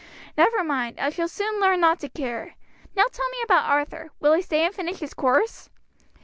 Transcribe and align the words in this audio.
"Never 0.35 0.63
mind; 0.63 0.99
I 0.99 1.11
shall 1.11 1.27
soon 1.27 1.59
learn 1.61 1.79
not 1.81 1.99
to 1.99 2.09
care. 2.09 2.55
Now 2.95 3.03
tell 3.11 3.29
me 3.29 3.37
about 3.43 3.69
Arthur. 3.69 4.09
Will 4.19 4.33
he 4.33 4.41
stay 4.41 4.65
and 4.65 4.73
finish 4.73 4.97
his 4.97 5.13
course?" 5.13 5.69